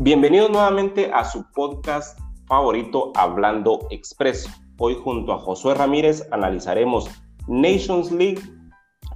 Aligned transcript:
Bienvenidos 0.00 0.50
nuevamente 0.50 1.12
a 1.14 1.24
su 1.24 1.44
podcast 1.52 2.18
favorito 2.48 3.12
Hablando 3.14 3.86
Expreso. 3.90 4.50
Hoy 4.76 4.96
junto 5.00 5.32
a 5.32 5.38
Josué 5.38 5.74
Ramírez 5.74 6.26
analizaremos 6.32 7.08
Nations 7.46 8.10
League, 8.10 8.42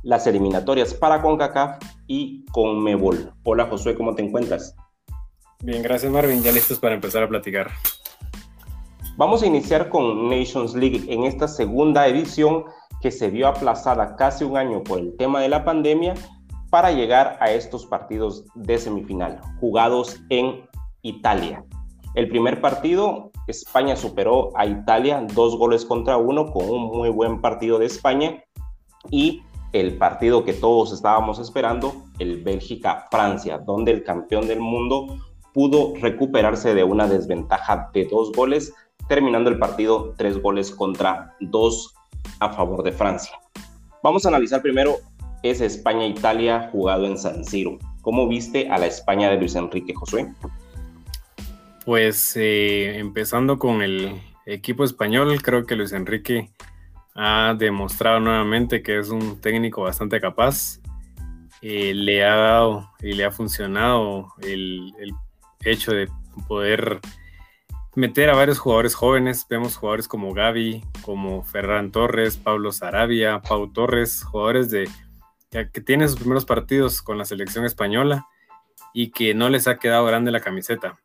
las 0.05 0.29
eliminatorias 0.29 0.95
para 0.95 1.21
CONCACAF 1.21 1.83
y 2.07 2.45
CONMEBOL. 2.53 3.33
Hola 3.43 3.67
Josué, 3.67 3.97
¿cómo 3.97 4.15
te 4.15 4.23
encuentras? 4.23 4.77
Bien, 5.65 5.83
gracias 5.83 6.13
Marvin, 6.13 6.45
ya 6.45 6.53
listos 6.53 6.79
para 6.79 6.95
empezar 6.95 7.25
a 7.25 7.29
platicar. 7.29 7.73
Vamos 9.17 9.43
a 9.43 9.47
iniciar 9.47 9.89
con 9.89 10.31
Nations 10.31 10.77
League 10.77 11.13
en 11.13 11.25
esta 11.25 11.49
segunda 11.49 12.07
edición 12.07 12.67
que 13.03 13.11
se 13.11 13.31
vio 13.31 13.49
aplazada 13.49 14.15
casi 14.15 14.45
un 14.45 14.57
año 14.57 14.85
por 14.85 15.01
el 15.01 15.17
tema 15.17 15.41
de 15.41 15.49
la 15.49 15.65
pandemia 15.65 16.15
para 16.71 16.93
llegar 16.93 17.39
a 17.41 17.51
estos 17.51 17.87
partidos 17.87 18.45
de 18.55 18.79
semifinal, 18.79 19.41
jugados 19.61 20.21
en 20.29 20.67
Italia. 21.03 21.65
El 22.15 22.29
primer 22.29 22.61
partido, 22.61 23.31
España 23.47 23.97
superó 23.97 24.51
a 24.57 24.67
Italia 24.67 25.25
dos 25.35 25.57
goles 25.57 25.85
contra 25.85 26.17
uno 26.17 26.51
con 26.51 26.69
un 26.69 26.87
muy 26.87 27.11
buen 27.11 27.41
partido 27.41 27.79
de 27.79 27.87
España 27.87 28.43
y 29.11 29.43
el 29.73 29.99
partido 29.99 30.45
que 30.45 30.55
todos 30.55 30.93
estábamos 30.93 31.39
esperando, 31.39 32.05
el 32.19 32.43
Bélgica-Francia, 32.43 33.59
donde 33.59 33.93
el 33.93 34.03
campeón 34.03 34.49
del 34.49 34.61
mundo 34.61 35.19
pudo 35.53 35.95
recuperarse 35.97 36.75
de 36.75 36.85
una 36.85 37.07
desventaja 37.07 37.91
de 37.93 38.07
dos 38.07 38.33
goles 38.33 38.73
terminando 39.09 39.49
el 39.51 39.59
partido 39.59 40.15
tres 40.17 40.41
goles 40.41 40.71
contra 40.71 41.35
dos 41.41 41.95
a 42.41 42.53
favor 42.53 42.83
de 42.83 42.93
Francia. 42.93 43.39
Vamos 44.03 44.25
a 44.25 44.29
analizar 44.29 44.63
primero 44.63 44.97
ese 45.43 45.67
España-Italia 45.67 46.69
jugado 46.73 47.07
en 47.07 47.19
San 47.19 47.45
Siro. 47.45 47.79
¿Cómo 48.01 48.29
viste 48.29 48.69
a 48.71 48.79
la 48.79 48.87
España 48.87 49.31
de 49.31 49.37
Luis 49.37 49.55
Enrique 49.55 49.95
Josué? 49.95 50.33
Pues 51.85 52.37
eh, 52.37 52.99
empezando 52.99 53.59
con 53.59 53.83
el 53.83 54.21
equipo 54.47 54.85
español, 54.85 55.41
creo 55.43 55.67
que 55.67 55.77
Luis 55.77 55.93
Enrique 55.93 56.51
ha 57.15 57.55
demostrado 57.59 58.21
nuevamente 58.21 58.83
que 58.83 58.99
es 58.99 59.11
un 59.11 59.41
técnico 59.41 59.83
bastante 59.83 60.21
capaz. 60.21 60.81
Eh, 61.61 61.93
le 61.95 62.25
ha 62.25 62.37
dado 62.37 62.91
y 63.01 63.15
le 63.15 63.25
ha 63.25 63.31
funcionado 63.31 64.33
el, 64.43 64.93
el 65.01 65.13
hecho 65.65 65.93
de 65.93 66.09
poder 66.47 67.01
meter 67.97 68.31
a 68.31 68.37
varios 68.37 68.59
jugadores 68.59 68.95
jóvenes. 68.95 69.45
Vemos 69.51 69.77
jugadores 69.77 70.07
como 70.07 70.33
Gaby, 70.33 70.85
como 71.03 71.43
Ferran 71.43 71.91
Torres, 71.91 72.37
Pablo 72.37 72.71
Sarabia, 72.71 73.41
Pau 73.41 73.73
Torres, 73.73 74.23
jugadores 74.23 74.71
de, 74.71 74.89
que 75.51 75.81
tienen 75.81 76.09
sus 76.09 76.19
primeros 76.19 76.45
partidos 76.45 77.03
con 77.03 77.19
la 77.19 77.25
selección 77.25 77.65
española 77.65 78.27
y 78.93 79.11
que 79.11 79.35
no 79.35 79.49
les 79.49 79.67
ha 79.67 79.79
quedado 79.79 80.05
grande 80.05 80.31
la 80.31 80.41
camiseta. 80.41 80.99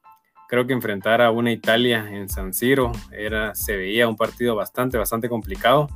Creo 0.50 0.68
que 0.68 0.74
enfrentar 0.74 1.22
a 1.22 1.32
una 1.32 1.52
Italia 1.52 2.08
en 2.10 2.30
San 2.30 2.54
Siro 2.54 2.92
era, 3.12 3.56
se 3.56 3.76
veía 3.76 4.08
un 4.08 4.16
partido 4.16 4.56
bastante, 4.56 4.98
bastante 4.98 5.30
complicado, 5.30 5.88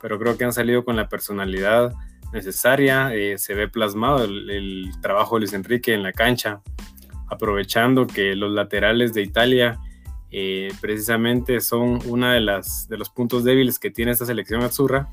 pero 0.00 0.18
creo 0.18 0.36
que 0.36 0.44
han 0.44 0.52
salido 0.52 0.84
con 0.84 0.96
la 0.96 1.08
personalidad 1.08 1.94
necesaria. 2.32 3.14
Eh, 3.14 3.38
se 3.38 3.54
ve 3.54 3.68
plasmado 3.68 4.24
el, 4.24 4.50
el 4.50 4.90
trabajo 5.00 5.36
de 5.36 5.40
Luis 5.40 5.52
Enrique 5.52 5.94
en 5.94 6.02
la 6.02 6.12
cancha, 6.12 6.60
aprovechando 7.28 8.06
que 8.06 8.34
los 8.34 8.52
laterales 8.52 9.14
de 9.14 9.22
Italia 9.22 9.78
eh, 10.36 10.72
precisamente 10.80 11.60
son 11.60 12.00
una 12.06 12.32
de 12.34 12.40
las 12.40 12.88
de 12.88 12.98
los 12.98 13.08
puntos 13.08 13.44
débiles 13.44 13.78
que 13.78 13.92
tiene 13.92 14.10
esta 14.10 14.26
selección 14.26 14.64
azurra. 14.64 15.08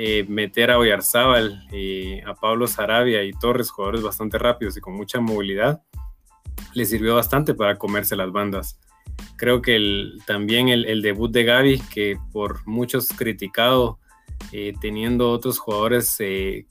Eh, 0.00 0.24
meter 0.28 0.70
a 0.70 0.78
Oyarzábal, 0.78 1.66
eh, 1.72 2.22
a 2.24 2.32
Pablo 2.32 2.68
Sarabia 2.68 3.24
y 3.24 3.32
Torres, 3.32 3.68
jugadores 3.68 4.00
bastante 4.00 4.38
rápidos 4.38 4.76
y 4.76 4.80
con 4.80 4.94
mucha 4.94 5.18
movilidad, 5.18 5.82
le 6.72 6.84
sirvió 6.84 7.16
bastante 7.16 7.52
para 7.52 7.78
comerse 7.78 8.14
las 8.14 8.30
bandas. 8.30 8.78
Creo 9.34 9.60
que 9.60 9.76
también 10.24 10.68
el, 10.68 11.02
debut 11.02 11.32
de 11.32 11.42
Gaby, 11.42 11.80
que 11.92 12.16
por 12.32 12.64
muchos 12.64 13.08
criticado, 13.08 13.98
teniendo 14.80 15.32
otros 15.32 15.58
jugadores 15.58 16.16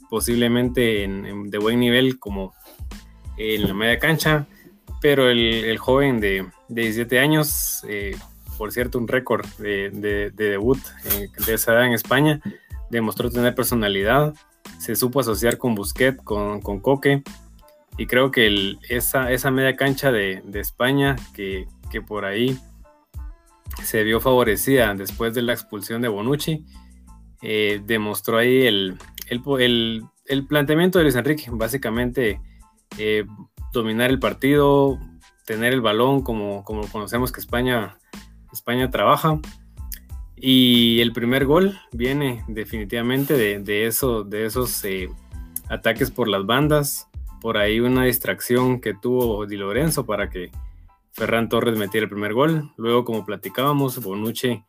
posiblemente 0.10 1.06
de 1.10 1.58
buen 1.58 1.82
nivel 1.82 2.20
como 2.20 2.54
en 3.36 3.68
la 3.68 3.74
media 3.74 4.00
cancha, 4.00 4.48
pero 5.02 5.30
el, 5.30 5.78
joven 5.80 6.22
de, 6.22 6.48
17 6.70 7.20
años, 7.20 7.84
eh, 7.90 8.16
por 8.58 8.72
cierto, 8.72 8.98
un 8.98 9.10
récord 9.10 9.46
de, 9.58 10.32
debut 10.34 10.80
de 11.46 11.54
esa 11.54 11.74
edad 11.74 11.88
en 11.88 11.94
España, 11.94 12.42
demostró 12.90 13.30
tener 13.30 13.56
personalidad, 13.56 14.34
se 14.80 14.96
supo 14.96 15.20
asociar 15.20 15.58
con 15.58 15.76
Busquets, 15.76 16.22
con, 16.24 16.62
con 16.62 16.80
Coque, 16.80 17.24
y 17.98 18.06
creo 18.06 18.32
que 18.32 18.78
esa, 18.90 19.32
esa 19.32 19.50
media 19.50 19.76
cancha 19.76 20.12
de, 20.12 20.44
España 20.54 21.16
que, 21.34 21.68
por 22.08 22.26
ahí 22.26 22.58
se 23.84 24.04
vio 24.04 24.20
favorecida 24.20 24.94
después 24.94 25.34
de 25.34 25.42
la 25.42 25.54
expulsión 25.54 26.02
de 26.02 26.08
Bonucci, 26.08 26.64
eh, 27.42 27.82
demostró 27.86 28.38
ahí 28.38 28.68
el, 28.68 28.98
el, 29.30 30.48
planteamiento 30.48 31.00
de 31.00 31.06
Luis 31.06 31.16
Enrique, 31.16 31.48
básicamente 31.52 32.40
eh, 33.00 33.26
dominar 33.74 34.12
el 34.12 34.20
partido, 34.20 35.00
tener 35.46 35.74
el 35.74 35.82
balón 35.82 36.22
como, 36.22 36.64
como 36.64 36.88
conocemos 36.88 37.32
que 37.32 37.40
España, 37.40 37.98
España 38.54 38.92
trabaja. 38.92 39.40
Y 40.40 41.02
el 41.02 41.14
primer 41.14 41.46
gol 41.46 41.80
viene 41.92 42.44
definitivamente 42.48 43.34
de, 43.36 43.88
eso, 43.88 44.24
de 44.24 44.46
esos 44.46 44.84
eh, 44.86 45.10
ataques 45.68 46.12
por 46.12 46.28
las 46.28 46.46
bandas. 46.46 47.10
Por 47.42 47.58
ahí 47.58 47.80
una 47.80 48.04
distracción 48.04 48.80
que 48.80 48.94
tuvo 48.94 49.46
Di 49.46 49.58
Lorenzo 49.58 50.06
para 50.06 50.30
que 50.30 50.52
Ferran 51.12 51.50
Torres 51.50 51.78
metiera 51.78 52.04
el 52.04 52.10
primer 52.10 52.34
gol. 52.34 52.72
Luego, 52.78 53.04
como 53.04 53.26
platicábamos, 53.26 54.02
Bonucci 54.04 54.64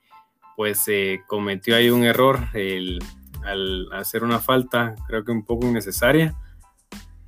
pues 0.57 0.83
eh, 0.89 1.21
cometió 1.29 1.77
ahí 1.77 1.89
un 1.89 2.03
error 2.03 2.41
al 3.45 3.89
hacer 3.93 4.25
una 4.25 4.41
falta, 4.41 4.97
creo 5.07 5.25
que 5.25 5.31
un 5.31 5.45
poco 5.45 5.69
innecesaria 5.69 6.35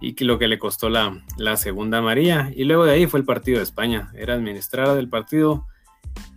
y 0.00 0.14
que 0.14 0.24
lo 0.24 0.38
que 0.38 0.48
le 0.48 0.58
costó 0.58 0.88
la, 0.88 1.22
la 1.36 1.56
segunda 1.56 1.98
amarilla. 1.98 2.50
Y 2.56 2.64
luego 2.64 2.86
de 2.86 2.92
ahí 2.92 3.06
fue 3.06 3.20
el 3.20 3.26
partido 3.26 3.58
de 3.58 3.64
España. 3.64 4.10
Era 4.14 4.34
administrada 4.34 4.94
del 4.94 5.08
partido 5.08 5.66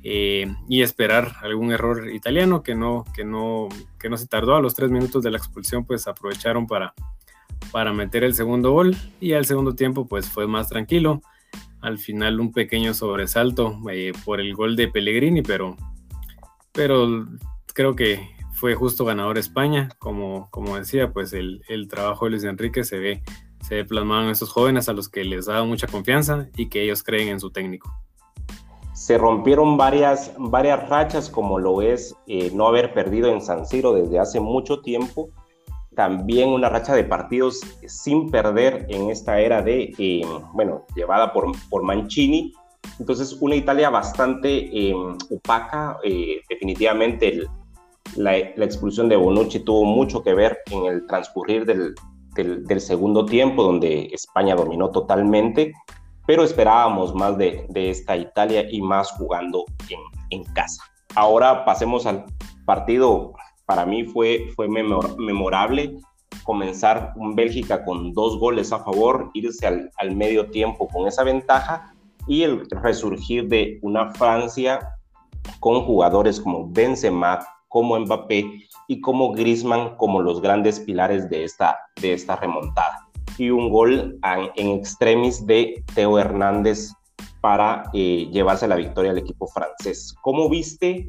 eh, 0.04 0.54
y 0.68 0.82
esperar 0.82 1.34
algún 1.42 1.72
error 1.72 2.10
italiano 2.10 2.62
que 2.62 2.76
no, 2.76 3.06
que, 3.16 3.24
no, 3.24 3.70
que 4.00 4.10
no 4.10 4.18
se 4.18 4.28
tardó. 4.28 4.56
A 4.56 4.62
los 4.62 4.76
tres 4.76 4.92
minutos 4.92 5.24
de 5.24 5.32
la 5.32 5.38
expulsión, 5.38 5.86
pues 5.86 6.08
aprovecharon 6.08 6.68
para, 6.68 6.94
para 7.72 7.94
meter 7.94 8.24
el 8.24 8.36
segundo 8.36 8.72
gol 8.72 8.96
y 9.22 9.34
al 9.34 9.46
segundo 9.46 9.76
tiempo, 9.76 10.08
pues 10.08 10.30
fue 10.30 10.48
más 10.48 10.70
tranquilo. 10.70 11.22
Al 11.82 11.98
final, 11.98 12.40
un 12.40 12.52
pequeño 12.52 12.94
sobresalto 12.94 13.78
eh, 13.92 14.14
por 14.26 14.40
el 14.40 14.54
gol 14.56 14.76
de 14.76 14.88
Pellegrini, 14.88 15.42
pero, 15.42 15.76
pero 16.72 17.28
creo 17.74 17.96
que 17.96 18.30
fue 18.54 18.76
justo 18.76 19.06
ganador 19.06 19.38
España. 19.38 19.90
Como, 20.00 20.50
como 20.52 20.78
decía, 20.78 21.12
pues 21.12 21.34
el, 21.34 21.64
el 21.68 21.88
trabajo 21.88 22.26
de 22.26 22.32
Luis 22.32 22.44
Enrique 22.44 22.84
se 22.84 23.00
ve 23.00 23.24
se 23.64 23.86
plasmaban 23.86 24.30
estos 24.30 24.52
jóvenes 24.52 24.90
a 24.90 24.94
los 24.94 25.08
que 25.08 25.24
les 25.24 25.46
daba 25.46 25.64
mucha 25.64 25.88
confianza 25.88 26.50
y 26.58 26.68
que 26.68 26.84
ellos 26.84 27.02
creen 27.02 27.30
en 27.30 27.40
su 27.40 27.50
técnico. 27.50 28.03
Se 29.04 29.18
rompieron 29.18 29.76
varias, 29.76 30.32
varias 30.38 30.88
rachas, 30.88 31.30
como 31.30 31.60
lo 31.60 31.82
es 31.82 32.16
eh, 32.26 32.52
no 32.54 32.68
haber 32.68 32.94
perdido 32.94 33.30
en 33.30 33.42
San 33.42 33.66
Siro 33.66 33.92
desde 33.92 34.18
hace 34.18 34.40
mucho 34.40 34.80
tiempo. 34.80 35.28
También 35.94 36.48
una 36.48 36.70
racha 36.70 36.96
de 36.96 37.04
partidos 37.04 37.60
sin 37.86 38.32
perder 38.32 38.86
en 38.88 39.10
esta 39.10 39.42
era 39.42 39.62
de, 39.62 39.94
eh, 39.98 40.22
bueno, 40.54 40.86
llevada 40.96 41.34
por, 41.34 41.52
por 41.70 41.84
Mancini. 41.84 42.54
Entonces, 42.98 43.36
una 43.42 43.56
Italia 43.56 43.90
bastante 43.90 44.70
eh, 44.72 44.96
opaca. 45.30 45.98
definitivamente, 46.48 47.42
la, 48.16 48.32
la 48.56 48.64
expulsión 48.64 49.10
de 49.10 49.18
Bonucci 49.18 49.60
tuvo 49.60 49.84
mucho 49.84 50.24
que 50.24 50.34
ver 50.34 50.60
en 50.72 50.86
el 50.86 51.06
transcurrir 51.08 51.66
del, 51.66 51.94
del, 52.36 52.80
segundo 52.80 53.26
tiempo, 53.26 53.64
donde 53.64 54.06
España 54.14 54.56
dominó 54.56 54.92
totalmente, 54.92 55.74
pero 56.26 56.44
esperábamos 56.44 57.14
más 57.14 57.38
de, 57.38 57.68
esta 57.74 58.16
Italia 58.16 58.66
y 58.70 58.82
más 58.82 59.12
jugando 59.12 59.66
en, 60.30 60.44
casa. 60.54 60.84
Ahora 61.16 61.64
pasemos 61.64 62.06
al 62.06 62.26
partido, 62.66 63.34
para 63.66 63.86
mí 63.86 64.06
fue, 64.06 64.52
fue 64.56 64.68
memorable 64.68 66.00
comenzar 66.44 67.14
un 67.16 67.36
Bélgica 67.36 67.86
con 67.86 68.14
dos 68.14 68.40
goles 68.40 68.72
a 68.74 68.80
favor, 68.80 69.30
irse 69.34 69.68
al, 69.68 69.92
al 69.98 70.16
medio 70.16 70.50
tiempo 70.50 70.88
con 70.88 71.08
esa 71.08 71.24
ventaja 71.24 71.94
y 72.28 72.44
el 72.44 72.68
resurgir 72.70 73.48
de 73.48 73.80
una 73.82 74.12
Francia 74.14 74.98
con 75.60 75.82
jugadores 75.86 76.40
como 76.40 76.70
Benzema, 76.70 77.40
como 77.68 78.00
Mbappé 78.00 78.68
y 78.88 79.02
como 79.02 79.34
Griezmann 79.34 79.96
como 79.98 80.22
los 80.22 80.42
grandes 80.42 80.80
pilares 80.80 81.30
de 81.30 81.44
esta, 81.44 81.78
de 82.02 82.14
esta 82.14 82.36
remontada. 82.36 83.03
Y 83.38 83.50
un 83.50 83.70
gol 83.70 84.20
en, 84.56 84.70
extremis 84.70 85.46
de 85.46 85.84
Teo 85.96 86.20
Hernández 86.20 86.92
para 87.42 87.84
eh, 87.94 88.30
llevarse 88.32 88.68
la 88.68 88.76
victoria 88.76 89.12
al 89.12 89.18
equipo 89.18 89.48
francés. 89.48 90.16
¿Cómo 90.22 90.50
viste 90.50 91.08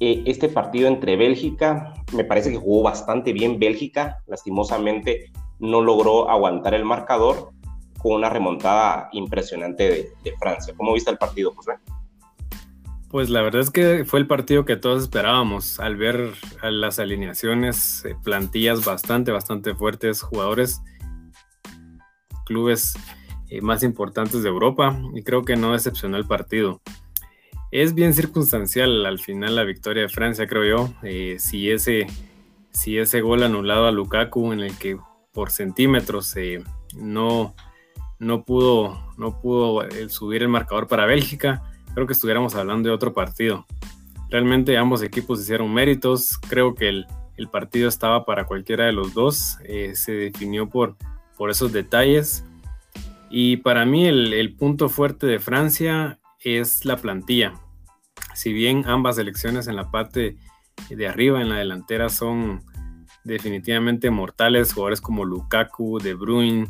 eh, 0.00 0.22
este 0.26 0.48
partido 0.48 0.88
entre 0.88 1.16
Bélgica? 1.16 1.94
Me 2.12 2.24
parece 2.24 2.50
que 2.50 2.56
jugó 2.58 2.82
bastante 2.82 3.32
bien 3.32 3.58
Bélgica, 3.58 4.18
lastimosamente 4.26 5.32
no 5.60 5.82
logró 5.82 6.28
aguantar 6.28 6.74
el 6.74 6.84
marcador, 6.84 7.52
con 8.00 8.14
una 8.14 8.30
remontada 8.30 9.08
impresionante 9.12 10.12
de, 10.24 10.36
Francia. 10.38 10.74
¿Cómo 10.76 10.94
viste 10.94 11.10
el 11.10 11.18
partido, 11.18 11.52
José? 11.54 11.72
Pues 13.10 13.28
la 13.28 13.42
verdad 13.42 13.60
es 13.60 13.70
que 13.70 14.04
fue 14.04 14.20
el 14.20 14.26
partido 14.26 14.64
que 14.64 14.76
todos 14.76 15.02
esperábamos 15.02 15.80
al 15.80 15.96
ver 15.96 16.32
las 16.62 16.98
alineaciones, 16.98 18.04
eh, 18.04 18.16
plantillas 18.22 18.84
bastante, 18.84 19.32
bastante 19.32 19.74
fuertes, 19.74 20.22
jugadores, 20.22 20.80
clubes 22.50 22.94
eh, 23.48 23.60
más 23.60 23.84
importantes 23.84 24.42
de 24.42 24.48
Europa 24.48 25.00
y 25.14 25.22
creo 25.22 25.44
que 25.44 25.54
no 25.54 25.72
decepcionó 25.72 26.16
el 26.16 26.26
partido. 26.26 26.80
Es 27.70 27.94
bien 27.94 28.12
circunstancial 28.12 29.06
al 29.06 29.20
final 29.20 29.54
la 29.54 29.62
victoria 29.62 30.02
de 30.02 30.08
Francia, 30.08 30.48
creo 30.48 30.64
yo. 30.64 30.92
Eh, 31.04 31.36
si, 31.38 31.70
ese, 31.70 32.08
si 32.72 32.98
ese 32.98 33.20
gol 33.20 33.44
anulado 33.44 33.86
a 33.86 33.92
Lukaku 33.92 34.52
en 34.52 34.60
el 34.60 34.76
que 34.76 34.98
por 35.32 35.52
centímetros 35.52 36.34
no, 36.96 37.54
no 38.18 38.42
pudo, 38.42 38.98
no 39.16 39.40
pudo 39.40 39.86
subir 40.08 40.42
el 40.42 40.48
marcador 40.48 40.88
para 40.88 41.06
Bélgica, 41.06 41.62
creo 41.94 42.08
que 42.08 42.14
estuviéramos 42.14 42.56
hablando 42.56 42.88
de 42.88 42.94
otro 42.96 43.14
partido. 43.14 43.64
Realmente 44.28 44.76
ambos 44.76 45.04
equipos 45.04 45.40
hicieron 45.40 45.72
méritos, 45.72 46.36
creo 46.48 46.74
que 46.74 46.88
el, 46.88 47.06
partido 47.52 47.88
estaba 47.88 48.26
para 48.26 48.44
cualquiera 48.44 48.84
de 48.84 48.92
los 48.92 49.14
dos, 49.14 49.56
eh, 49.64 49.92
se 49.94 50.12
definió 50.12 50.68
por, 50.68 50.96
por 51.40 51.48
esos 51.48 51.72
detalles. 51.72 52.44
Y 53.30 53.56
para 53.56 53.86
mí 53.86 54.06
el, 54.06 54.54
punto 54.56 54.90
fuerte 54.90 55.26
de 55.26 55.38
Francia 55.38 56.18
es 56.38 56.84
la 56.84 56.98
plantilla. 56.98 57.54
Si 58.34 58.52
bien 58.52 58.84
ambas 58.86 59.16
selecciones 59.16 59.66
en 59.66 59.76
la 59.76 59.90
parte 59.90 60.36
de 60.90 61.08
arriba, 61.08 61.40
en 61.40 61.48
la 61.48 61.56
delantera, 61.56 62.10
son 62.10 62.62
definitivamente 63.24 64.10
mortales, 64.10 64.74
jugadores 64.74 65.00
como 65.00 65.24
Lukaku, 65.24 65.98
De 65.98 66.12
Bruyne, 66.12 66.68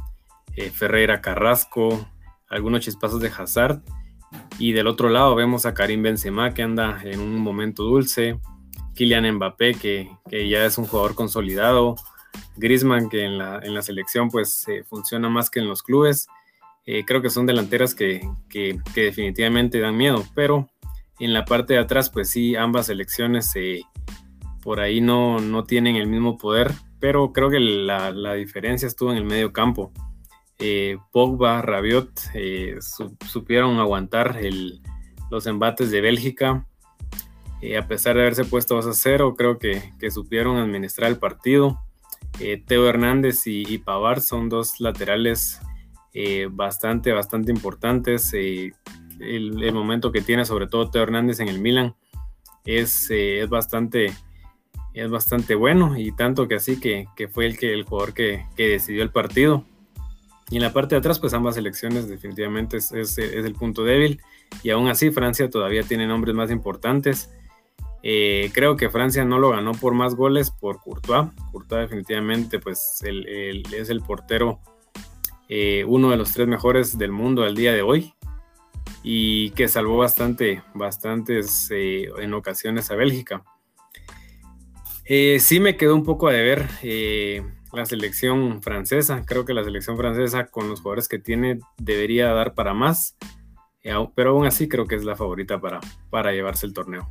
eh, 0.55 0.71
Ferreira 0.71 1.21
Carrasco, 1.21 2.09
algunos 2.49 2.83
chispazos 2.83 3.21
de 3.21 3.33
Hazard. 3.37 3.83
Y 4.61 4.71
del 4.71 4.87
otro 4.87 5.09
lado 5.09 5.35
vemos 5.35 5.67
a 5.67 5.75
Karim 5.75 6.03
Benzema 6.03 6.55
que 6.55 6.63
anda 6.63 7.01
en 7.03 7.19
un 7.19 7.41
momento 7.41 7.83
dulce, 7.83 8.39
Kylian 8.95 9.35
Mbappé 9.35 9.75
que, 9.75 10.09
ya 10.31 10.65
es 10.65 10.79
un 10.79 10.87
jugador 10.87 11.17
consolidado, 11.17 11.97
Griezmann 12.57 13.09
que 13.09 13.25
en 13.25 13.39
la, 13.39 13.61
en 13.63 13.75
la 13.75 13.83
selección 13.83 14.29
pues 14.31 14.67
eh, 14.69 14.85
funciona 14.85 15.29
más 15.29 15.51
que 15.51 15.61
en 15.61 15.69
los 15.69 15.83
clubes. 15.83 16.29
Eh, 16.87 17.05
creo 17.05 17.23
que 17.23 17.31
son 17.31 17.47
delanteras 17.47 17.95
que, 17.95 18.21
que, 18.49 18.81
definitivamente 18.95 19.81
dan 19.81 19.97
miedo, 19.97 20.25
pero 20.35 20.69
en 21.19 21.33
la 21.33 21.45
parte 21.45 21.75
de 21.75 21.81
atrás 21.81 22.11
pues 22.11 22.31
sí, 22.31 22.57
ambas 22.57 22.87
selecciones 22.87 23.53
por 24.63 24.81
ahí 24.81 25.01
no, 25.01 25.41
no 25.41 25.65
tienen 25.65 25.97
el 25.97 26.07
mismo 26.07 26.39
poder, 26.39 26.73
pero 26.99 27.33
creo 27.33 27.51
que 27.51 27.61
la, 27.61 28.11
la 28.11 28.35
diferencia 28.35 28.89
estuvo 28.89 29.13
en 29.13 29.19
el 29.19 29.25
medio 29.25 29.53
campo 29.53 29.93
eh, 30.61 30.99
Pogba, 31.11 31.63
Rabiot 31.63 32.11
eh, 32.35 32.77
supieron 33.27 33.79
aguantar 33.79 34.39
los 35.31 35.47
embates 35.47 35.91
de 35.91 36.03
Bélgica. 36.03 36.67
Eh, 37.63 37.79
a 37.79 37.89
pesar 37.89 38.15
de 38.15 38.23
haberse 38.23 38.45
puesto 38.45 38.75
2 38.75 38.87
a 38.87 38.93
0, 38.93 39.35
creo 39.37 39.59
que, 39.59 40.11
supieron 40.11 40.59
administrar 40.59 41.11
el 41.11 41.19
partido. 41.19 41.81
Teo 42.67 42.89
Hernández 42.89 43.47
y, 43.47 43.79
Pavard 43.79 44.21
son 44.21 44.49
dos 44.49 44.81
laterales 44.81 45.61
bastante, 46.51 47.13
bastante 47.13 47.53
importantes. 47.53 48.33
El, 48.35 48.75
momento 49.73 50.13
que 50.13 50.23
tiene, 50.23 50.45
sobre 50.45 50.67
todo 50.67 50.91
Teo 50.91 51.03
Hernández 51.03 51.41
en 51.41 51.49
el 51.49 51.61
Milan, 51.61 51.95
es, 52.65 53.11
es 53.11 53.49
bastante 53.49 54.13
es 54.93 55.09
bastante 55.09 55.55
bueno 55.55 55.97
y 55.97 56.13
tanto 56.13 56.49
que 56.49 56.57
así 56.57 56.81
que, 56.81 57.07
fue 57.29 57.47
el, 57.47 57.59
que, 57.59 57.73
el 57.73 57.85
jugador 57.85 58.15
que, 58.15 58.47
que 58.57 58.69
decidió 58.69 59.03
el 59.03 59.11
partido. 59.11 59.65
Y 60.51 60.57
en 60.57 60.63
la 60.63 60.73
parte 60.73 60.97
de 60.97 60.99
atrás, 60.99 61.21
pues 61.21 61.33
ambas 61.33 61.55
selecciones 61.55 62.09
definitivamente 62.09 62.79
es, 62.79 63.19
el 63.19 63.55
punto 63.55 63.85
débil. 63.85 64.21
Y 64.65 64.71
aún 64.71 64.89
así, 64.89 65.13
Francia 65.13 65.49
todavía 65.49 65.85
tiene 65.85 66.09
nombres 66.09 66.35
más 66.35 66.51
importantes. 66.51 67.31
Eh, 68.03 68.51
creo 68.53 68.77
que 68.77 68.91
Francia 68.91 69.25
no 69.25 69.39
lo 69.39 69.51
ganó 69.51 69.73
por 69.73 69.95
más 69.95 70.17
goles 70.17 70.51
por 70.51 70.81
Courtois. 70.81 71.29
Courtois 71.71 71.89
definitivamente 71.89 72.59
pues 72.59 73.01
es 73.03 73.91
el 73.91 74.01
portero, 74.01 74.61
eh, 75.49 75.85
uno 75.87 76.11
de 76.11 76.17
los 76.17 76.33
tres 76.33 76.49
mejores 76.49 76.99
del 76.99 77.13
mundo 77.13 77.45
al 77.45 77.55
día 77.55 77.73
de 77.73 77.83
hoy. 77.83 78.15
Y 79.03 79.51
que 79.53 79.67
salvó 79.69 79.97
bastante, 79.97 80.63
bastantes 80.75 81.71
eh, 81.71 82.09
en 82.19 82.35
ocasiones 82.35 82.91
a 82.91 82.97
Bélgica. 82.97 83.43
sí 85.07 85.61
me 85.61 85.77
quedó 85.79 85.95
un 85.95 86.05
poco 86.05 86.29
a 86.29 86.33
deber 86.33 86.69
la 87.73 87.87
selección 87.87 88.63
francesa. 88.63 89.25
Creo 89.25 89.45
que 89.45 89.55
la 89.55 89.65
selección 89.65 89.97
francesa 89.97 90.47
con 90.47 90.69
los 90.69 90.81
jugadores 90.81 91.09
que 91.09 91.19
tiene 91.19 91.61
debería 91.79 92.33
dar 92.33 92.55
para 92.55 92.75
más, 92.75 93.17
eh, 93.83 93.95
pero 94.15 94.31
aún 94.31 94.47
así 94.47 94.69
creo 94.69 94.87
que 94.87 94.97
es 94.97 95.05
la 95.05 95.17
favorita 95.17 95.61
para, 95.61 95.81
para 96.11 96.33
llevarse 96.33 96.67
el 96.67 96.75
torneo. 96.75 97.09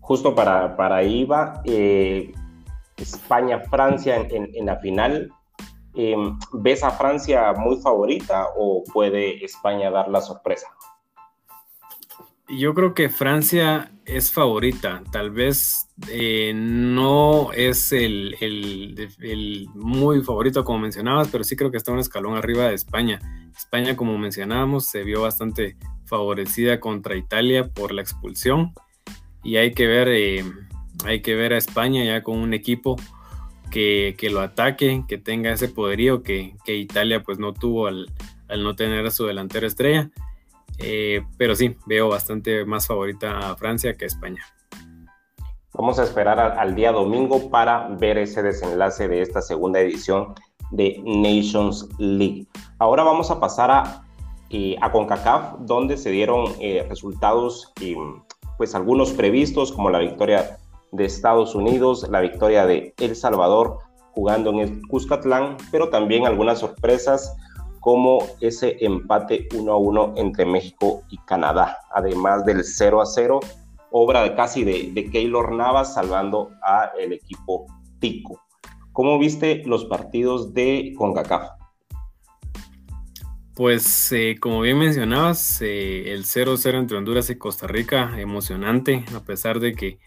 Justo 0.00 0.34
para, 0.34 0.76
para 0.76 1.02
IVA, 1.02 1.62
eh, 1.64 2.32
España-Francia 3.04 4.16
en, 4.16 4.66
la 4.66 4.76
final. 4.76 5.30
Em, 5.94 6.38
¿Ves 6.52 6.82
a 6.82 6.90
Francia 6.90 7.52
muy 7.52 7.76
favorita 7.76 8.48
o 8.56 8.82
puede 8.92 9.44
España 9.44 9.90
dar 9.90 10.08
la 10.08 10.20
sorpresa? 10.20 10.66
Yo 12.48 12.74
creo 12.74 12.92
que 12.92 13.08
Francia 13.08 13.90
es 14.04 14.30
favorita. 14.30 15.02
Tal 15.10 15.30
vez 15.30 15.88
eh, 16.10 16.52
no 16.54 17.52
es 17.52 17.92
el, 17.92 18.36
muy 19.74 20.22
favorito 20.22 20.62
como 20.64 20.80
mencionabas, 20.80 21.28
pero 21.28 21.42
sí 21.42 21.56
creo 21.56 21.70
que 21.70 21.78
está 21.78 21.92
un 21.92 22.00
escalón 22.00 22.36
arriba 22.36 22.68
de 22.68 22.74
España. 22.74 23.18
España, 23.56 23.96
como 23.96 24.18
mencionábamos, 24.18 24.86
se 24.86 25.04
vio 25.04 25.22
bastante 25.22 25.76
favorecida 26.04 26.80
contra 26.80 27.16
Italia 27.16 27.70
por 27.72 27.92
la 27.92 28.02
expulsión. 28.02 28.74
Y 29.42 29.56
hay 29.56 29.72
que 29.72 29.86
ver, 29.86 30.08
eh, 30.08 30.44
hay 31.04 31.22
que 31.22 31.34
ver 31.34 31.52
a 31.52 31.58
España 31.58 32.04
ya 32.04 32.22
con 32.22 32.38
un 32.38 32.54
equipo 32.54 32.96
que, 33.70 34.16
lo 34.30 34.40
ataque, 34.40 35.04
que 35.08 35.18
tenga 35.18 35.52
ese 35.52 35.68
poderío 35.68 36.22
que, 36.22 36.54
Italia 36.66 37.22
pues 37.22 37.38
no 37.38 37.52
tuvo 37.52 37.88
al, 37.88 38.08
al 38.48 38.62
no 38.62 38.76
tener 38.76 39.04
a 39.06 39.10
su 39.10 39.26
delantera 39.26 39.66
estrella. 39.66 40.10
Eh, 40.78 41.22
pero 41.36 41.54
sí, 41.54 41.76
veo 41.86 42.08
bastante 42.08 42.64
más 42.64 42.86
favorita 42.86 43.50
a 43.50 43.56
Francia 43.56 43.94
que 43.94 44.04
a 44.04 44.08
España. 44.08 44.42
Vamos 45.72 45.98
a 45.98 46.04
esperar 46.04 46.38
al, 46.38 46.74
día 46.74 46.92
domingo 46.92 47.50
para 47.50 47.88
ver 47.88 48.18
ese 48.18 48.42
desenlace 48.42 49.08
de 49.08 49.22
esta 49.22 49.42
segunda 49.42 49.80
edición 49.80 50.34
de 50.70 51.02
Nations 51.04 51.88
League. 51.98 52.46
Ahora 52.78 53.02
vamos 53.02 53.30
a 53.30 53.40
pasar 53.40 53.70
a, 53.72 54.04
eh, 54.50 54.76
a 54.80 54.92
CONCACAF, 54.92 55.60
donde 55.60 55.96
se 55.96 56.10
dieron 56.10 56.52
eh, 56.60 56.86
resultados, 56.88 57.72
pues 58.56 58.74
algunos 58.76 59.10
previstos, 59.12 59.72
como 59.72 59.90
la 59.90 59.98
victoria 59.98 60.58
de 60.94 61.04
Estados 61.04 61.54
Unidos, 61.54 62.06
la 62.08 62.20
victoria 62.20 62.66
de 62.66 62.94
El 62.98 63.16
Salvador 63.16 63.78
jugando 64.12 64.50
en 64.50 64.58
el 64.60 64.88
Cuscatlán, 64.88 65.56
pero 65.72 65.90
también 65.90 66.24
algunas 66.24 66.60
sorpresas 66.60 67.36
como 67.80 68.18
ese 68.40 68.76
empate 68.80 69.48
1 69.54 69.72
a 69.72 69.76
1 69.76 70.14
entre 70.16 70.46
México 70.46 71.02
y 71.10 71.18
Canadá, 71.18 71.78
además 71.92 72.46
del 72.46 72.64
0 72.64 73.02
a 73.02 73.06
0, 73.06 73.40
obra 73.90 74.22
de 74.22 74.34
casi 74.34 74.64
de, 74.64 74.90
de 74.92 75.10
Keylor 75.10 75.52
Navas 75.52 75.94
salvando 75.94 76.50
a 76.62 76.92
el 76.98 77.12
equipo 77.12 77.66
Tico. 77.98 78.40
¿Cómo 78.92 79.18
viste 79.18 79.62
los 79.66 79.84
partidos 79.86 80.54
de 80.54 80.94
CONCACAF? 80.96 81.63
Pues 83.54 84.10
eh, 84.10 84.36
como 84.40 84.62
bien 84.62 84.78
mencionabas, 84.78 85.62
eh, 85.62 86.12
el 86.12 86.24
0-0 86.24 86.76
entre 86.76 86.96
Honduras 86.96 87.30
y 87.30 87.36
Costa 87.36 87.68
Rica, 87.68 88.12
emocionante, 88.18 89.04
a 89.14 89.20
pesar 89.20 89.60
de 89.60 89.74
que 89.74 89.98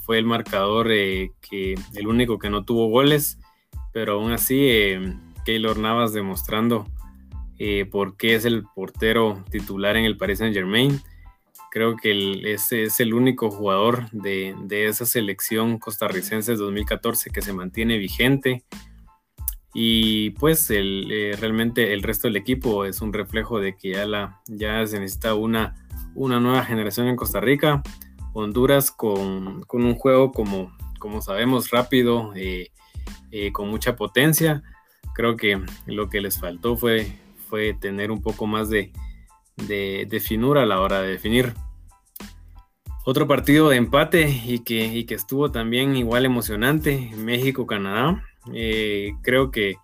fue 0.00 0.18
el 0.18 0.24
marcador 0.24 0.90
eh, 0.90 1.32
que 1.46 1.74
el 1.94 2.06
único 2.06 2.38
que 2.38 2.48
no 2.48 2.64
tuvo 2.64 2.88
goles, 2.88 3.38
pero 3.92 4.14
aún 4.14 4.32
así 4.32 4.94
Keylor 5.44 5.78
Navas 5.78 6.14
demostrando 6.14 6.86
por 7.90 8.16
qué 8.16 8.34
es 8.34 8.46
el 8.46 8.64
portero 8.74 9.44
titular 9.50 9.96
en 9.96 10.06
el 10.06 10.16
Paris 10.16 10.38
Saint 10.38 10.54
Germain. 10.54 11.00
Creo 11.70 11.96
que 11.96 12.52
ese 12.52 12.84
es 12.84 12.98
el 13.00 13.12
único 13.12 13.50
jugador 13.50 14.10
de, 14.10 14.54
esa 14.70 15.04
selección 15.04 15.78
costarricense 15.78 16.54
2014 16.56 17.30
que 17.30 17.42
se 17.42 17.52
mantiene 17.52 17.98
vigente. 17.98 18.64
Y 19.74 20.30
pues 20.30 20.66
eh, 20.70 21.36
realmente 21.40 21.92
el 21.94 22.02
resto 22.02 22.28
del 22.28 22.36
equipo 22.36 22.84
es 22.84 23.00
un 23.00 23.12
reflejo 23.12 23.58
de 23.58 23.76
que 23.76 23.92
ya, 23.92 24.06
la, 24.06 24.40
ya 24.46 24.86
se 24.86 25.00
necesita 25.00 25.34
una, 25.34 25.74
una 26.14 26.40
nueva 26.40 26.64
generación 26.64 27.06
en 27.08 27.16
Costa 27.16 27.40
Rica. 27.40 27.82
Honduras 28.34 28.90
con, 28.90 29.64
un 29.70 29.94
juego 29.94 30.32
como, 30.32 30.76
como 30.98 31.22
sabemos 31.22 31.70
rápido, 31.70 32.32
eh, 32.34 32.70
con 33.52 33.68
mucha 33.68 33.96
potencia 33.96 34.62
creo 35.12 35.36
que 35.36 35.60
lo 35.86 36.08
que 36.08 36.20
les 36.20 36.38
faltó 36.38 36.76
fue, 36.76 37.12
fue 37.48 37.74
tener 37.74 38.10
un 38.10 38.22
poco 38.22 38.46
más 38.46 38.68
de, 38.68 38.92
de, 39.56 40.20
finura 40.20 40.62
a 40.62 40.66
la 40.66 40.80
hora 40.80 41.00
de 41.00 41.08
definir. 41.08 41.54
Otro 43.04 43.26
partido 43.26 43.68
de 43.68 43.76
empate 43.76 44.28
y 44.28 44.60
que, 44.60 45.04
que 45.06 45.14
estuvo 45.14 45.50
también 45.50 45.96
igual 45.96 46.24
emocionante, 46.24 47.10
México-Canadá. 47.16 48.24
Eh, 48.52 49.12
creo 49.22 49.50
que 49.50 49.76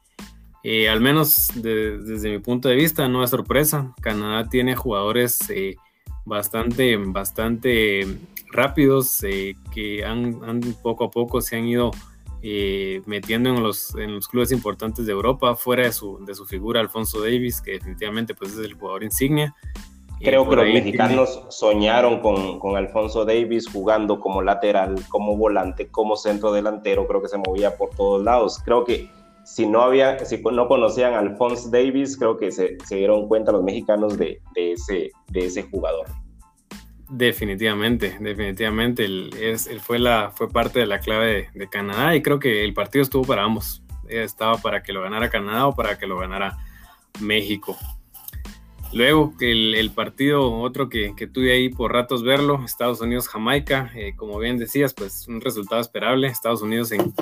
Eh, 0.64 0.88
al 0.88 1.00
menos 1.00 1.52
desde 1.54 2.30
mi 2.30 2.40
punto 2.40 2.68
de 2.68 2.74
vista, 2.74 3.08
no 3.08 3.22
es 3.22 3.30
sorpresa. 3.30 3.94
Canadá 4.02 4.48
tiene 4.50 4.74
jugadores 4.74 5.38
eh, 5.50 5.76
bastante, 6.26 6.96
bastante 6.96 8.04
rápidos 8.52 9.20
que 9.72 10.04
han, 10.04 10.60
poco 10.82 11.04
a 11.04 11.10
poco 11.10 11.40
se 11.40 11.56
han 11.56 11.66
ido 11.66 11.92
metiendo 13.06 13.50
en 13.50 13.62
los, 13.62 13.94
en 13.94 14.16
los 14.16 14.28
clubes 14.28 14.50
importantes 14.52 15.06
de 15.06 15.12
Europa, 15.12 15.54
fuera 15.54 15.84
de 15.84 15.92
su, 15.92 16.22
de 16.26 16.34
su 16.34 16.44
figura 16.44 16.80
Alfonso 16.80 17.20
Davis, 17.22 17.60
que 17.60 17.72
definitivamente 17.72 18.34
pues, 18.34 18.52
es 18.52 18.58
el 18.58 18.74
jugador 18.74 19.04
insignia. 19.04 19.54
Creo 20.20 20.48
que 20.48 20.56
los 20.56 20.66
mexicanos 20.66 21.42
soñaron 21.48 22.20
con, 22.20 22.58
con, 22.58 22.76
Alfonso 22.76 23.25
Davis 23.25 23.68
jugando 23.68 24.18
como 24.18 24.42
lateral, 24.42 24.96
como 25.08 25.37
volante, 25.37 25.88
como 25.88 26.16
centro 26.16 26.52
delantero, 26.52 27.06
creo 27.06 27.22
que 27.22 27.28
se 27.28 27.38
movía 27.38 27.76
por 27.76 27.90
todos 27.90 28.22
lados. 28.25 28.60
Creo 28.64 28.84
que 28.84 29.08
si 29.44 29.66
no 29.66 29.80
había, 29.80 30.18
si 30.25 30.42
no 30.42 30.68
conocían 30.68 31.14
a 31.14 31.20
Alfonso 31.20 31.70
Davis, 31.70 32.16
creo 32.18 32.37
que 32.37 32.52
se, 32.52 32.76
se 32.84 32.96
dieron 32.96 33.28
cuenta 33.28 33.50
los 33.50 33.62
mexicanos 33.62 34.18
de, 34.18 34.42
de, 34.54 34.72
ese, 34.72 35.10
de 35.28 35.46
ese 35.46 35.62
jugador. 35.62 36.06
Definitivamente, 37.08 38.18
definitivamente. 38.20 39.06
Él, 39.06 39.30
es, 39.40 39.66
él 39.66 39.80
fue, 39.80 39.98
la, 39.98 40.32
fue 40.34 40.50
parte 40.50 40.80
de 40.80 40.87
la 40.87 40.98
clave 40.98 41.26
de, 41.26 41.48
de, 41.54 41.68
Canadá 41.68 42.14
y 42.14 42.20
creo 42.20 42.38
que 42.38 42.62
el 42.62 42.75
partido 42.75 43.02
estuvo 43.02 43.25
para 43.25 43.44
ambos. 43.44 43.82
Estaba 44.08 44.58
para 44.58 44.82
que 44.82 44.92
lo 44.92 45.00
ganara 45.00 45.30
Canadá 45.30 45.66
o 45.66 45.75
para 45.75 45.96
que 45.96 46.06
lo 46.06 46.18
ganara 46.18 46.58
México. 47.20 47.76
Luego 48.92 49.35
el, 49.40 49.75
el 49.75 49.90
partido, 49.90 50.50
otro 50.61 50.88
que, 50.88 51.14
que, 51.14 51.26
tuve 51.26 51.52
ahí 51.52 51.68
por 51.68 51.92
ratos 51.92 52.23
verlo, 52.23 52.64
Estados 52.64 53.00
Unidos-Jamaica, 53.02 53.92
eh, 53.95 54.14
como 54.16 54.38
bien 54.38 54.57
decías, 54.57 54.95
pues 54.95 55.28
un 55.28 55.42
resultado 55.42 55.80
esperable. 55.80 56.28
Estados 56.28 56.62
Unidos 56.62 56.92
en, 56.92 57.12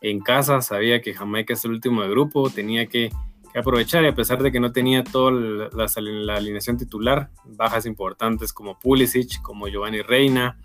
en, 0.00 0.20
casa 0.20 0.60
sabía 0.60 1.00
que 1.00 1.14
Jamaica 1.14 1.54
es 1.54 1.64
el 1.64 1.70
último 1.70 2.02
de 2.02 2.08
grupo, 2.08 2.50
tenía 2.50 2.86
que, 2.86 3.12
que 3.52 3.58
aprovechar 3.60 4.02
y 4.02 4.08
a 4.08 4.14
pesar 4.14 4.42
de 4.42 4.50
que 4.50 4.58
no 4.58 4.72
tenía 4.72 5.04
toda 5.04 5.30
la, 5.30 5.86
la, 5.96 6.34
alineación 6.34 6.78
titular, 6.78 7.30
bajas 7.44 7.86
importantes 7.86 8.52
como 8.52 8.80
Pulisic, 8.80 9.40
como 9.40 9.68
Giovanni 9.68 10.02
Reina, 10.02 10.58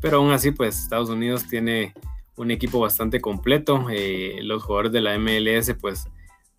pero 0.00 0.16
aún 0.16 0.32
así 0.32 0.50
pues 0.50 0.76
Estados 0.82 1.08
Unidos 1.08 1.46
tiene 1.46 1.94
un 2.34 2.50
equipo 2.50 2.80
bastante 2.80 3.20
completo, 3.20 3.86
eh, 3.90 4.40
los 4.42 4.64
jugadores 4.64 4.90
de 4.90 5.02
la 5.02 5.16
MLS 5.20 5.72
pues 5.80 6.08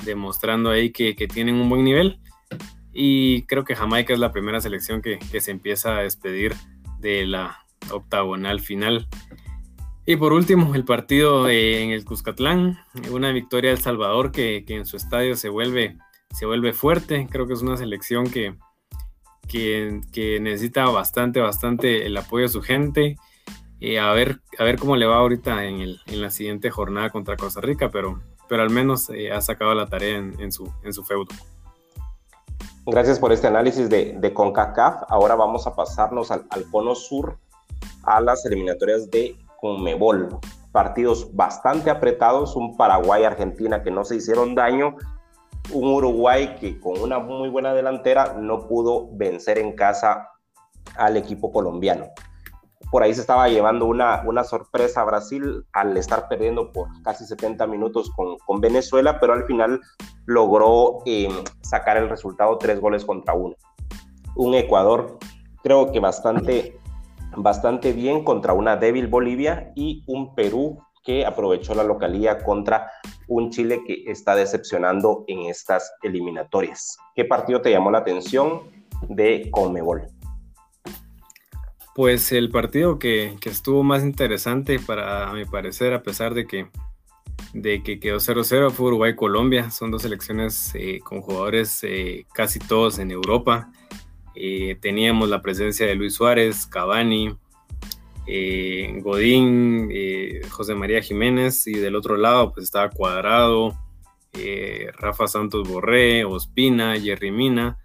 demostrando 0.05 0.69
ahí 0.69 0.91
que, 0.91 1.17
que 1.17 1.27
tienen 1.27 1.55
un 1.55 1.67
buen 1.67 1.83
nivel 1.83 2.21
y 2.93 3.43
creo 3.43 3.63
que 3.63 3.75
Jamaica 3.75 4.13
es 4.13 4.19
la 4.19 4.31
primera 4.31 4.61
selección 4.61 5.01
que, 5.01 5.19
se 5.39 5.51
empieza 5.51 5.97
a 5.97 6.03
despedir 6.03 6.53
de 6.99 7.25
la 7.25 7.57
octagonal 7.91 8.59
final. 8.59 9.07
Y 10.05 10.15
por 10.17 10.33
último, 10.33 10.75
el 10.75 10.85
partido 10.85 11.49
en 11.49 11.89
el 11.89 12.05
Cuscatlán, 12.05 12.77
una 13.11 13.31
victoria 13.31 13.71
del 13.71 13.79
Salvador 13.79 14.31
que, 14.31 14.63
en 14.67 14.85
su 14.85 14.97
estadio 14.97 15.35
se 15.35 15.49
vuelve, 15.49 15.97
se 16.31 16.45
vuelve 16.45 16.73
fuerte. 16.73 17.27
Creo 17.29 17.47
que 17.47 17.53
es 17.53 17.61
una 17.61 17.77
selección 17.77 18.29
que, 18.29 18.55
que, 19.47 20.39
necesita 20.39 20.85
bastante, 20.85 21.39
bastante 21.39 22.05
el 22.05 22.15
apoyo 22.15 22.43
de 22.43 22.49
su 22.49 22.61
gente. 22.61 23.17
a, 23.99 24.13
ver, 24.13 24.39
a 24.59 24.63
ver 24.63 24.77
cómo 24.77 24.97
le 24.97 25.07
va 25.07 25.17
ahorita 25.17 25.65
en, 25.65 25.97
la 26.05 26.29
siguiente 26.29 26.69
jornada 26.69 27.09
contra 27.09 27.37
Costa 27.37 27.61
Rica, 27.61 27.89
pero, 27.89 28.21
pero 28.49 28.61
al 28.61 28.69
menos 28.69 29.09
eh, 29.09 29.31
ha 29.31 29.41
sacado 29.41 29.73
la 29.73 29.87
tarea 29.87 30.17
en, 30.17 30.51
su, 30.51 30.71
en 30.83 30.93
su 30.93 31.03
feudo. 31.03 31.33
Gracias 32.85 33.17
por 33.17 33.31
este 33.31 33.47
análisis 33.47 33.89
de, 33.89 34.33
CONCACAF. 34.33 35.03
Ahora 35.07 35.35
vamos 35.35 35.67
a 35.67 35.75
pasarnos 35.75 36.31
al, 36.31 36.45
al 36.49 36.69
cono 36.69 36.95
sur, 36.95 37.37
a 38.03 38.19
las 38.19 38.45
eliminatorias 38.45 39.09
de 39.09 39.37
Conmebol. 39.61 40.37
Partidos 40.71 41.33
bastante 41.33 41.89
apretados, 41.89 42.55
un 42.55 42.75
Paraguay-Argentina 42.75 43.83
que 43.83 43.91
no 43.91 44.03
se 44.03 44.17
hicieron 44.17 44.53
daño, 44.53 44.97
un 45.71 45.93
Uruguay 45.93 46.55
que 46.59 46.79
con 46.79 46.99
una 46.99 47.19
muy 47.19 47.47
buena 47.47 47.73
delantera 47.73 48.33
no 48.33 48.67
pudo 48.67 49.07
vencer 49.13 49.59
en 49.59 49.75
casa 49.75 50.29
al 50.97 51.15
equipo 51.15 51.51
colombiano 51.53 52.07
por 52.93 53.01
ahí 53.01 53.11
se 53.15 53.21
estaba 53.21 53.49
llevando 53.49 53.87
una, 53.87 54.21
una 54.23 54.43
sorpresa 54.43 55.01
a 55.01 55.05
Brasil 55.05 55.65
al 55.73 55.97
estar 55.97 56.27
perdiendo 56.27 56.71
por 56.71 56.89
casi 57.01 57.25
70 57.25 57.65
minutos 57.65 58.11
con, 58.15 58.37
con 58.45 58.61
Venezuela, 58.61 59.19
pero 59.19 59.33
al 59.33 59.45
final 59.45 59.81
logró 60.27 60.99
eh, 61.07 61.27
sacar 61.61 61.97
el 61.97 62.07
resultado 62.07 62.55
tres 62.59 62.79
goles 62.79 63.03
contra 63.03 63.33
uno. 63.33 63.55
Un 64.35 64.53
Ecuador 64.53 65.17
creo 65.63 65.91
que 65.91 65.99
bastante, 65.99 66.77
bastante 67.35 67.93
bien 67.93 68.23
contra 68.23 68.53
una 68.53 68.77
débil 68.77 69.07
Bolivia 69.07 69.71
y 69.75 70.03
un 70.05 70.35
Perú 70.35 70.77
que 71.03 71.25
aprovechó 71.25 71.73
la 71.73 71.83
localía 71.83 72.43
contra 72.43 72.91
un 73.27 73.49
Chile 73.49 73.81
que 73.87 74.03
está 74.05 74.35
decepcionando 74.35 75.23
en 75.25 75.47
estas 75.49 75.91
eliminatorias. 76.03 76.99
¿Qué 77.15 77.25
partido 77.25 77.59
te 77.59 77.71
llamó 77.71 77.89
la 77.89 77.97
atención 77.97 78.61
de 79.09 79.49
Conmebol? 79.49 80.05
Pues 81.95 82.31
el 82.31 82.49
partido 82.49 82.97
que, 82.97 83.37
estuvo 83.43 83.83
más 83.83 84.03
interesante 84.03 84.79
para 84.79 85.31
mi 85.33 85.45
parecer, 85.45 85.93
a 85.93 86.01
pesar 86.01 86.33
de 86.33 86.47
que, 86.47 86.67
de 87.53 87.83
que 87.83 87.99
quedó 87.99 88.17
0-0, 88.17 88.71
fue 88.71 88.87
Uruguay-Colombia. 88.87 89.69
Son 89.69 89.91
dos 89.91 90.01
selecciones 90.01 90.71
eh, 90.73 91.01
con 91.03 91.21
jugadores 91.21 91.83
eh, 91.83 92.25
casi 92.33 92.57
todos 92.57 92.97
en 92.97 93.11
Europa. 93.11 93.71
Eh, 94.33 94.75
teníamos 94.81 95.29
la 95.29 95.43
presencia 95.43 95.85
de 95.85 95.93
Luis 95.93 96.15
Suárez, 96.15 96.65
Cavani, 96.65 97.37
Godín, 99.01 99.91
José 100.49 100.73
María 100.73 101.01
Jiménez 101.01 101.67
y 101.67 101.73
del 101.73 101.97
otro 101.97 102.15
lado 102.15 102.53
pues 102.53 102.63
estaba 102.63 102.89
Cuadrado, 102.89 103.77
Rafa 104.97 105.27
Santos 105.27 105.67
Borré, 105.67 106.23
Ospina, 106.23 106.97
Jerry 106.99 107.31
Mina 107.31 107.77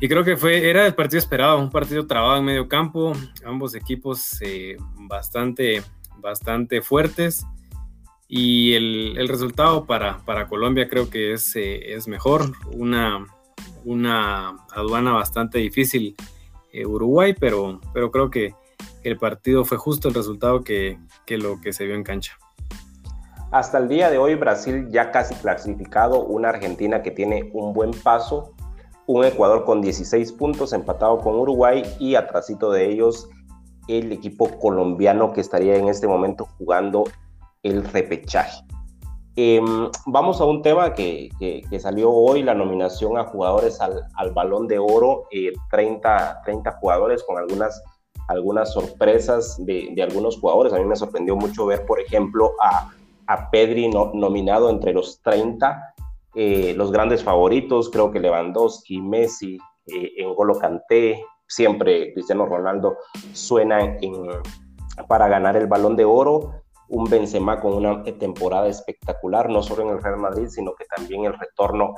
y 0.00 0.08
creo 0.08 0.24
que 0.24 0.36
fue, 0.36 0.70
era 0.70 0.86
el 0.86 0.94
partido 0.94 1.18
esperado, 1.18 1.58
un 1.58 1.70
partido 1.70 2.06
trabado 2.06 2.38
en 2.38 2.44
medio 2.46 2.68
campo, 2.68 3.12
ambos 3.44 3.74
equipos 3.74 4.40
eh, 4.40 4.76
bastante, 4.96 5.82
bastante 6.16 6.80
fuertes. 6.80 7.44
Y 8.26 8.74
el, 8.74 9.18
el 9.18 9.28
resultado 9.28 9.84
para, 9.84 10.18
para, 10.24 10.48
Colombia 10.48 10.88
creo 10.88 11.10
que 11.10 11.34
es, 11.34 11.54
eh, 11.54 11.92
es 11.94 12.08
mejor, 12.08 12.52
una, 12.72 13.26
una 13.84 14.56
aduana 14.74 15.12
bastante 15.12 15.58
difícil 15.58 16.16
eh, 16.72 16.86
Uruguay, 16.86 17.34
pero, 17.38 17.80
pero 17.92 18.10
creo 18.10 18.30
que 18.30 18.54
el 19.02 19.18
partido 19.18 19.66
fue 19.66 19.76
justo 19.76 20.08
el 20.08 20.14
resultado 20.14 20.62
que, 20.62 20.98
que 21.26 21.36
lo 21.36 21.60
que 21.60 21.74
se 21.74 21.84
vio 21.84 21.94
en 21.94 22.04
cancha. 22.04 22.38
Hasta 23.50 23.78
el 23.78 23.88
día 23.88 24.10
de 24.10 24.16
hoy 24.16 24.36
Brasil 24.36 24.88
ya 24.90 25.10
casi 25.10 25.34
clasificado, 25.34 26.24
una 26.24 26.50
Argentina 26.50 27.02
que 27.02 27.10
tiene 27.10 27.50
un 27.52 27.74
buen 27.74 27.90
paso 27.90 28.54
un 29.10 29.24
Ecuador 29.24 29.64
con 29.64 29.80
16 29.80 30.32
puntos 30.34 30.72
empatado 30.72 31.18
con 31.18 31.34
Uruguay 31.34 31.82
y 31.98 32.14
atrásito 32.14 32.70
de 32.70 32.92
ellos 32.92 33.28
el 33.88 34.12
equipo 34.12 34.48
colombiano 34.60 35.32
que 35.32 35.40
estaría 35.40 35.76
en 35.76 35.88
este 35.88 36.06
momento 36.06 36.46
jugando 36.56 37.02
el 37.64 37.82
repechaje. 37.82 38.62
Em, 39.34 39.90
vamos 40.06 40.40
a 40.40 40.44
un 40.44 40.62
tema 40.62 40.94
que, 40.94 41.28
que, 41.40 41.80
salió 41.80 42.12
hoy, 42.12 42.44
la 42.44 42.54
nominación 42.54 43.18
a 43.18 43.24
jugadores 43.24 43.80
al, 43.80 44.00
al 44.14 44.30
balón 44.30 44.68
de 44.68 44.78
oro, 44.78 45.24
30, 45.70 46.30
eh, 46.30 46.34
30 46.44 46.72
jugadores 46.80 47.24
con 47.24 47.36
algunas, 47.36 47.82
algunas 48.28 48.72
sorpresas 48.72 49.56
de, 49.64 49.88
de, 49.92 50.02
algunos 50.04 50.38
jugadores. 50.38 50.72
A 50.72 50.78
mí 50.78 50.84
me 50.84 50.94
sorprendió 50.94 51.34
mucho 51.34 51.66
ver, 51.66 51.84
por 51.84 52.00
ejemplo, 52.00 52.52
a, 52.62 52.90
a 53.26 53.50
Pedri 53.50 53.88
nominado 53.88 54.70
entre 54.70 54.92
los 54.92 55.20
30 55.22 55.89
eh, 56.34 56.74
los 56.76 56.92
grandes 56.92 57.24
favoritos, 57.24 57.90
creo 57.90 58.10
que 58.10 58.20
Lewandowski, 58.20 59.00
Messi, 59.00 59.58
eh, 59.86 60.24
N'Golo 60.24 60.58
Kanté, 60.58 61.24
siempre 61.46 62.12
Cristiano 62.12 62.46
Ronaldo 62.46 62.96
suena 63.32 63.96
para 65.08 65.28
ganar 65.28 65.56
el 65.56 65.66
balón 65.66 65.96
de 65.96 66.04
oro. 66.04 66.52
Un 66.88 67.04
Benzema 67.04 67.60
con 67.60 67.74
una 67.74 68.02
temporada 68.02 68.66
espectacular, 68.66 69.48
no 69.48 69.62
solo 69.62 69.82
en 69.82 69.90
el 69.90 70.02
Real 70.02 70.16
Madrid, 70.16 70.48
sino 70.48 70.74
que 70.74 70.84
también 70.84 71.24
el 71.24 71.38
retorno 71.38 71.94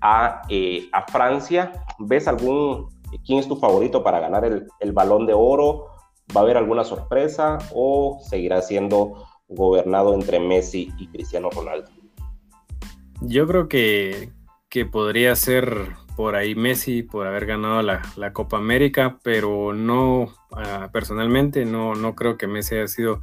a, 0.00 0.42
eh, 0.48 0.88
a 0.92 1.06
Francia. 1.10 1.72
¿Ves 1.98 2.26
algún, 2.26 2.88
quién 3.26 3.38
es 3.38 3.48
tu 3.48 3.56
favorito 3.56 4.02
para 4.02 4.18
ganar 4.18 4.46
el, 4.46 4.66
el 4.80 4.92
balón 4.92 5.26
de 5.26 5.34
oro? 5.34 5.88
¿Va 6.34 6.40
a 6.40 6.44
haber 6.44 6.56
alguna 6.56 6.84
sorpresa 6.84 7.58
o 7.74 8.18
seguirá 8.22 8.62
siendo 8.62 9.26
gobernado 9.48 10.14
entre 10.14 10.40
Messi 10.40 10.90
y 10.98 11.08
Cristiano 11.08 11.50
Ronaldo? 11.50 11.90
Yo 13.22 13.46
creo 13.46 13.68
que, 13.68 14.30
podría 14.90 15.36
ser 15.36 15.88
por 16.16 16.36
ahí 16.36 16.54
Messi 16.54 17.02
por 17.02 17.26
haber 17.26 17.46
ganado 17.46 17.82
la, 17.82 18.32
Copa 18.32 18.56
América, 18.56 19.18
pero 19.22 19.72
no, 19.72 20.34
ah, 20.52 20.90
personalmente 20.92 21.64
no, 21.64 21.94
no 21.94 22.14
creo 22.14 22.38
que 22.38 22.46
Messi 22.46 22.76
haya 22.76 22.88
sido 22.88 23.20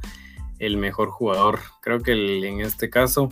el 0.58 0.76
mejor 0.76 1.10
jugador. 1.10 1.60
Creo 1.82 2.00
que 2.00 2.12
en 2.12 2.60
este 2.60 2.90
caso 2.90 3.30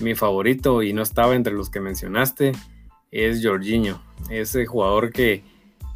mi 0.00 0.14
favorito, 0.14 0.82
y 0.82 0.92
no 0.92 1.02
estaba 1.02 1.34
entre 1.34 1.54
los 1.54 1.70
que 1.70 1.80
mencionaste, 1.80 2.52
es 3.10 3.44
Jorginho. 3.44 4.02
Ese 4.30 4.66
jugador 4.66 5.12
que 5.12 5.42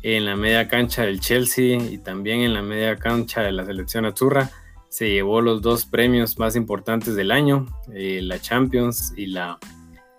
en 0.03 0.25
la 0.25 0.37
media 0.37 0.69
cancha 0.69 1.03
del 1.03 1.21
Chelsea 1.21 1.77
y 1.77 1.99
también 1.99 2.41
en 2.41 2.55
la 2.55 2.63
media 2.63 2.97
cancha 2.97 3.43
de 3.43 3.53
la 3.53 3.67
selección 3.67 4.07
azurra 4.07 4.51
se 4.89 5.11
llevó 5.11 5.41
los 5.41 5.61
dos 5.63 5.85
premios 5.85 6.39
más 6.39 6.57
importantes 6.57 7.15
del 7.15 7.31
año, 7.31 7.67
eh, 7.93 8.21
la 8.23 8.41
Champions 8.41 9.13
y 9.17 9.27
la 9.27 9.59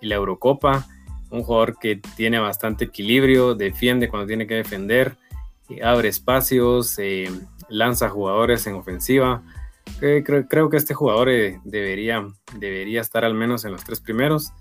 y 0.02 0.08
la 0.08 0.16
Eurocopa. 0.16 0.88
Un 1.30 1.44
jugador 1.44 1.78
que 1.80 2.02
tiene 2.16 2.40
bastante 2.40 2.86
equilibrio, 2.86 3.56
defiende 3.56 4.10
cuando 4.10 4.28
tiene 4.28 4.48
que 4.48 4.56
defender, 4.56 5.16
abre 5.82 6.10
espacios, 6.10 6.98
lanza 7.70 8.10
jugadores 8.10 8.68
en 8.68 8.76
ofensiva. 8.76 9.42
Creo, 10.00 10.70
que 10.70 10.78
este 10.78 10.94
jugador 10.94 11.30
debería, 11.64 12.28
debería 12.58 13.02
estar 13.02 13.24
al 13.24 13.34
menos 13.34 13.64
en 13.66 13.72
los 13.72 13.84
tres 13.84 14.02
primeros. 14.02 14.52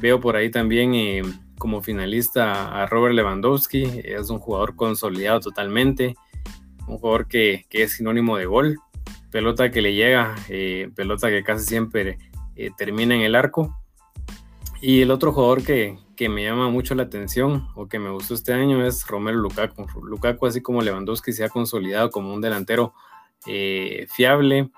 Veo 0.00 0.20
por 0.20 0.36
ahí 0.36 0.50
también 0.50 0.94
eh, 0.94 1.22
como 1.58 1.82
finalista 1.82 2.82
a 2.82 2.86
Robert 2.86 3.14
Lewandowski, 3.14 4.02
es 4.04 4.28
un 4.30 4.38
jugador 4.38 4.76
consolidado 4.76 5.40
totalmente, 5.40 6.14
un 6.86 6.98
jugador 6.98 7.28
que, 7.28 7.64
es 7.70 7.94
sinónimo 7.94 8.36
de 8.36 8.46
gol, 8.46 8.78
pelota 9.30 9.70
que 9.70 9.80
le 9.80 9.94
llega, 9.94 10.34
eh, 10.48 10.90
pelota 10.94 11.28
que 11.28 11.42
casi 11.42 11.64
siempre 11.64 12.18
eh, 12.56 12.70
termina 12.76 13.14
en 13.14 13.22
el 13.22 13.34
arco. 13.34 13.76
Y 14.80 15.02
el 15.02 15.10
otro 15.10 15.32
jugador 15.32 15.62
que, 15.62 15.98
que, 16.16 16.28
me 16.28 16.44
llama 16.44 16.68
mucho 16.68 16.94
la 16.94 17.04
atención 17.04 17.68
o 17.74 17.88
que 17.88 17.98
me 17.98 18.10
gustó 18.10 18.34
este 18.34 18.52
año 18.52 18.84
es 18.86 19.06
Romero 19.06 19.38
Lukaku. 19.38 19.86
Lukaku, 20.02 20.46
así 20.46 20.60
como 20.60 20.82
Lewandowski, 20.82 21.32
se 21.32 21.44
ha 21.44 21.48
consolidado 21.48 22.10
como 22.10 22.32
un 22.34 22.40
delantero 22.40 22.94
fiable, 24.08 24.70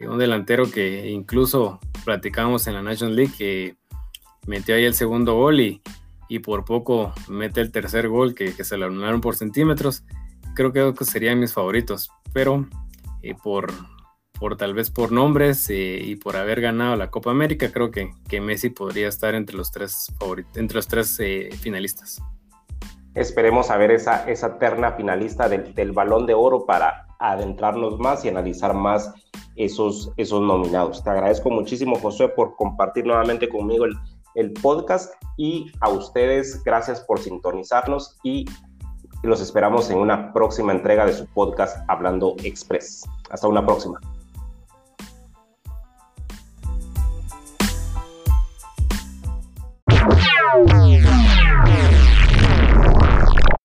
un 0.00 0.18
delantero 0.18 0.70
que 0.70 1.10
incluso 1.10 1.78
platicamos 2.04 2.66
en 2.66 2.74
la 2.74 2.82
National 2.82 3.16
League, 3.16 3.32
que 3.36 3.76
metió 4.46 4.74
ahí 4.74 4.84
el 4.84 4.94
segundo 4.94 5.34
gol 5.34 5.60
y, 5.60 5.82
y 6.28 6.38
por 6.40 6.64
poco 6.64 7.12
mete 7.28 7.60
el 7.60 7.72
tercer 7.72 8.08
gol 8.08 8.34
que, 8.34 8.52
se 8.52 8.78
le 8.78 8.84
anularon 8.84 9.20
por 9.20 9.36
centímetros. 9.36 10.04
Creo 10.54 10.72
que 10.72 11.04
serían 11.04 11.40
mis 11.40 11.52
favoritos, 11.52 12.10
pero 12.32 12.66
eh, 13.22 13.34
por, 13.34 13.72
por 14.38 14.56
tal 14.56 14.74
vez 14.74 14.90
por 14.90 15.12
nombres 15.12 15.68
eh, 15.70 16.00
y 16.02 16.16
por 16.16 16.36
haber 16.36 16.60
ganado 16.60 16.96
la 16.96 17.10
Copa 17.10 17.30
América, 17.30 17.70
creo 17.72 17.90
que, 17.90 18.10
que 18.28 18.40
Messi 18.40 18.70
podría 18.70 19.08
estar 19.08 19.34
entre 19.34 19.56
los 19.56 19.70
tres, 19.70 20.14
entre 20.54 20.76
los 20.76 20.88
tres 20.88 21.18
eh, 21.20 21.50
finalistas. 21.60 22.22
Esperemos 23.14 23.70
a 23.70 23.76
ver 23.76 23.90
esa, 23.90 24.28
esa 24.30 24.58
terna 24.58 24.92
finalista 24.92 25.48
del, 25.48 25.74
del 25.74 25.92
balón 25.92 26.26
de 26.26 26.34
oro 26.34 26.66
para 26.66 27.06
adentrarnos 27.18 27.98
más 27.98 28.24
y 28.24 28.28
analizar 28.28 28.74
más 28.74 29.12
esos, 29.56 30.12
esos 30.16 30.40
nominados. 30.40 31.02
Te 31.02 31.10
agradezco 31.10 31.50
muchísimo, 31.50 31.96
José, 31.96 32.28
por 32.28 32.54
compartir 32.54 33.04
nuevamente 33.06 33.48
conmigo 33.48 33.86
el, 33.86 33.94
el 34.34 34.52
podcast 34.52 35.12
y 35.36 35.70
a 35.80 35.88
ustedes 35.88 36.62
gracias 36.62 37.00
por 37.00 37.18
sintonizarnos 37.18 38.16
y 38.22 38.44
los 39.22 39.40
esperamos 39.40 39.90
en 39.90 39.98
una 39.98 40.32
próxima 40.32 40.72
entrega 40.72 41.04
de 41.04 41.12
su 41.12 41.26
podcast 41.26 41.78
Hablando 41.88 42.36
Express. 42.44 43.04
Hasta 43.30 43.48
una 43.48 43.66
próxima. 43.66 43.98
Tchau. 50.48 51.97